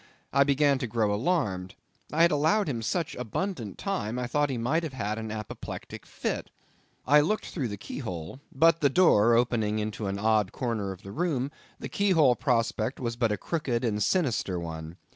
I 0.33 0.43
began 0.43 0.79
to 0.79 0.87
grow 0.87 1.13
alarmed. 1.13 1.75
I 2.11 2.23
had 2.23 2.31
allowed 2.31 2.67
him 2.67 2.81
such 2.81 3.13
abundant 3.17 3.77
time; 3.77 4.17
I 4.17 4.25
thought 4.25 4.49
he 4.49 4.57
might 4.57 4.81
have 4.81 4.93
had 4.93 5.19
an 5.19 5.29
apoplectic 5.29 6.07
fit. 6.07 6.49
I 7.05 7.21
looked 7.21 7.45
through 7.45 7.67
the 7.67 7.77
key 7.77 7.99
hole; 7.99 8.39
but 8.51 8.81
the 8.81 8.89
door 8.89 9.35
opening 9.35 9.77
into 9.77 10.07
an 10.07 10.17
odd 10.17 10.51
corner 10.51 10.91
of 10.91 11.03
the 11.03 11.11
room, 11.11 11.51
the 11.79 11.87
key 11.87 12.09
hole 12.13 12.35
prospect 12.35 12.99
was 12.99 13.15
but 13.15 13.31
a 13.31 13.37
crooked 13.37 13.85
and 13.85 14.01
sinister 14.01 14.59
one. 14.59 14.97